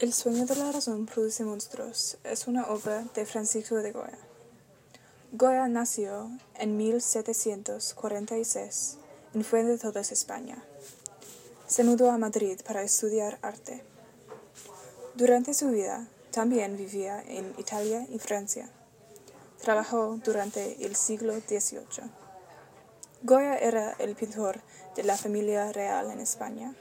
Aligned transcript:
El 0.00 0.12
sueño 0.12 0.46
de 0.46 0.54
la 0.54 0.70
razón 0.70 1.06
produce 1.06 1.44
monstruos 1.44 2.18
es 2.22 2.46
una 2.46 2.68
obra 2.68 3.04
de 3.16 3.26
Francisco 3.26 3.78
de 3.78 3.90
Goya. 3.90 4.20
Goya 5.32 5.66
nació 5.66 6.30
en 6.54 6.76
1746 6.76 8.98
en 9.34 9.42
Fuentedoras, 9.42 10.12
España. 10.12 10.62
Se 11.66 11.82
mudó 11.82 12.12
a 12.12 12.18
Madrid 12.18 12.60
para 12.64 12.82
estudiar 12.82 13.40
arte. 13.42 13.82
Durante 15.16 15.52
su 15.52 15.70
vida 15.70 16.06
también 16.30 16.76
vivía 16.76 17.20
en 17.26 17.52
Italia 17.58 18.06
y 18.08 18.20
Francia. 18.20 18.70
Trabajó 19.60 20.20
durante 20.24 20.86
el 20.86 20.94
siglo 20.94 21.34
XVIII. 21.40 22.08
Goya 23.24 23.58
era 23.58 23.96
el 23.98 24.14
pintor 24.14 24.60
de 24.94 25.02
la 25.02 25.16
familia 25.16 25.72
real 25.72 26.12
en 26.12 26.20
España. 26.20 26.76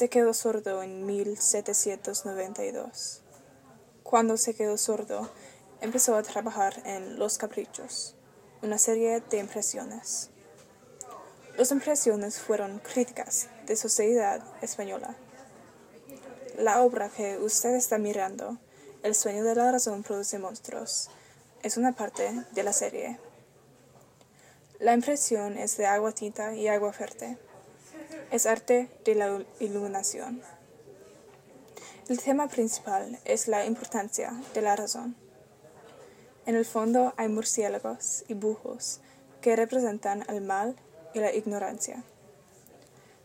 Se 0.00 0.08
quedó 0.08 0.32
sordo 0.32 0.82
en 0.82 1.04
1792. 1.04 3.20
Cuando 4.02 4.38
se 4.38 4.54
quedó 4.54 4.78
sordo, 4.78 5.30
empezó 5.82 6.16
a 6.16 6.22
trabajar 6.22 6.80
en 6.86 7.18
Los 7.18 7.36
Caprichos, 7.36 8.16
una 8.62 8.78
serie 8.78 9.20
de 9.20 9.36
impresiones. 9.36 10.30
Las 11.58 11.70
impresiones 11.70 12.38
fueron 12.38 12.78
críticas 12.78 13.50
de 13.66 13.76
sociedad 13.76 14.42
española. 14.62 15.16
La 16.56 16.80
obra 16.80 17.10
que 17.10 17.36
usted 17.36 17.74
está 17.74 17.98
mirando, 17.98 18.56
El 19.02 19.14
sueño 19.14 19.44
de 19.44 19.54
la 19.54 19.70
razón 19.70 20.02
produce 20.02 20.38
monstruos, 20.38 21.10
es 21.62 21.76
una 21.76 21.92
parte 21.92 22.46
de 22.52 22.62
la 22.62 22.72
serie. 22.72 23.20
La 24.78 24.94
impresión 24.94 25.58
es 25.58 25.76
de 25.76 25.84
agua 25.84 26.12
tinta 26.12 26.54
y 26.54 26.68
agua 26.68 26.94
fuerte 26.94 27.36
es 28.30 28.46
arte 28.46 28.88
de 29.04 29.14
la 29.14 29.42
iluminación. 29.58 30.42
El 32.08 32.20
tema 32.20 32.48
principal 32.48 33.18
es 33.24 33.48
la 33.48 33.64
importancia 33.64 34.32
de 34.54 34.62
la 34.62 34.76
razón. 34.76 35.16
En 36.46 36.56
el 36.56 36.64
fondo 36.64 37.12
hay 37.16 37.28
murciélagos 37.28 38.24
y 38.28 38.34
bujos 38.34 39.00
que 39.40 39.56
representan 39.56 40.24
el 40.28 40.40
mal 40.40 40.76
y 41.14 41.20
la 41.20 41.34
ignorancia. 41.34 42.02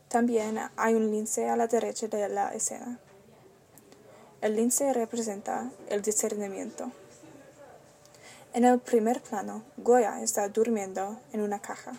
También 0.08 0.60
hay 0.76 0.94
un 0.94 1.12
lince 1.12 1.50
a 1.50 1.56
la 1.56 1.68
derecha 1.68 2.08
de 2.08 2.30
la 2.30 2.54
escena. 2.54 3.00
El 4.42 4.56
lince 4.56 4.94
representa 4.94 5.72
el 5.90 6.02
discernimiento. 6.02 6.92
En 8.54 8.64
el 8.64 8.80
primer 8.80 9.22
plano, 9.22 9.64
Goya 9.78 10.22
está 10.22 10.48
durmiendo 10.48 11.20
en 11.34 11.42
una 11.42 11.60
caja. 11.60 11.94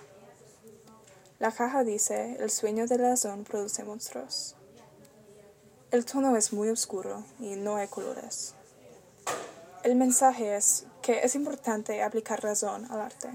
La 1.38 1.52
caja 1.52 1.84
dice, 1.84 2.38
el 2.40 2.50
sueño 2.50 2.86
de 2.86 2.96
la 2.96 3.10
razón 3.10 3.44
produce 3.44 3.84
monstruos. 3.84 4.56
El 5.90 6.06
tono 6.06 6.34
es 6.34 6.52
muy 6.54 6.70
oscuro 6.70 7.24
y 7.38 7.56
no 7.56 7.76
hay 7.76 7.88
colores. 7.88 8.54
El 9.82 9.96
mensaje 9.96 10.56
es 10.56 10.86
que 11.02 11.20
es 11.24 11.34
importante 11.34 12.02
aplicar 12.02 12.42
razón 12.42 12.90
al 12.90 13.02
arte. 13.02 13.28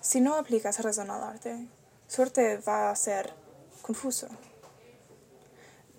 Si 0.00 0.22
no 0.22 0.36
aplicas 0.36 0.82
razón 0.82 1.10
al 1.10 1.22
arte, 1.22 1.68
suerte 2.08 2.56
va 2.66 2.90
a 2.90 2.96
ser 2.96 3.34
confuso. 3.82 4.28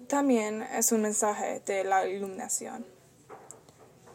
También 0.07 0.63
es 0.63 0.91
un 0.91 1.03
mensaje 1.03 1.61
de 1.67 1.83
la 1.83 2.07
iluminación. 2.07 2.87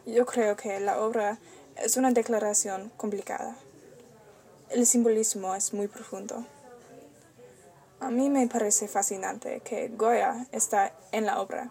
Yo 0.05 0.27
creo 0.27 0.57
que 0.57 0.81
la 0.81 1.01
obra 1.01 1.39
es 1.77 1.97
una 1.97 2.11
declaración 2.11 2.91
complicada. 2.97 3.57
El 4.75 4.87
simbolismo 4.87 5.55
es 5.55 5.73
muy 5.73 5.87
profundo. 5.87 6.45
A 8.01 8.11
mí 8.11 8.29
me 8.29 8.49
parece 8.49 8.89
fascinante 8.89 9.61
que 9.61 9.87
Goya 9.87 10.49
está 10.51 10.93
en 11.13 11.27
la 11.27 11.41
obra. 11.41 11.71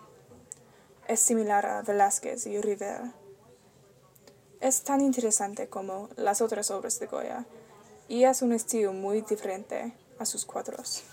Es 1.10 1.20
similar 1.20 1.66
a 1.66 1.82
Velázquez 1.82 2.48
y 2.48 2.62
Rivera. 2.62 3.12
Es 4.62 4.84
tan 4.84 5.02
interesante 5.02 5.68
como 5.68 6.08
las 6.16 6.40
otras 6.40 6.72
obras 6.72 6.98
de 7.02 7.08
Goya 7.08 7.44
y 8.08 8.24
es 8.24 8.42
un 8.42 8.54
estilo 8.54 8.94
muy 8.94 9.22
diferente 9.22 9.94
a 10.18 10.26
sus 10.26 10.46
cuadros. 10.46 11.04